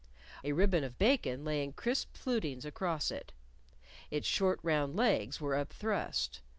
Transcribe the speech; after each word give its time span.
A 0.43 0.53
ribbon 0.53 0.83
of 0.83 0.97
bacon 0.97 1.45
lay 1.45 1.63
in 1.63 1.73
crisp 1.73 2.17
flutings 2.17 2.65
across 2.65 3.11
it. 3.11 3.33
Its 4.09 4.25
short 4.27 4.59
round 4.63 4.95
legs 4.95 5.39
were 5.39 5.53
up 5.53 5.71
thrust. 5.71 6.41